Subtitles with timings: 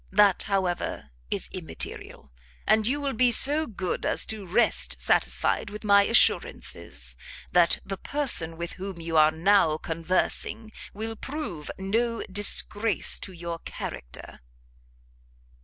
[0.09, 2.31] That, however, is immaterial;
[2.65, 7.15] and you will be so good as to rest satisfied with my assurances,
[7.51, 13.59] that the person with whom you are now conversing, will prove no disgrace to your
[13.59, 14.39] character."